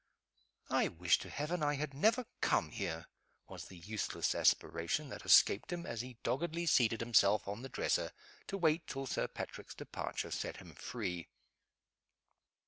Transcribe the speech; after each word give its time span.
"I 0.71 0.87
wish 0.87 1.19
to 1.19 1.29
Heaven 1.29 1.61
I 1.61 1.75
had 1.75 1.93
never 1.93 2.25
come 2.41 2.71
here!" 2.71 3.05
was 3.47 3.65
the 3.65 3.77
useless 3.77 4.33
aspiration 4.33 5.09
that 5.09 5.21
escaped 5.27 5.71
him, 5.71 5.85
as 5.85 6.01
he 6.01 6.17
doggedly 6.23 6.65
seated 6.65 7.01
himself 7.01 7.47
on 7.47 7.61
the 7.61 7.69
dresser 7.69 8.09
to 8.47 8.57
wait 8.57 8.87
till 8.87 9.05
Sir 9.05 9.27
Patrick's 9.27 9.75
departure 9.75 10.31
set 10.31 10.57
him 10.57 10.73
free. 10.73 11.27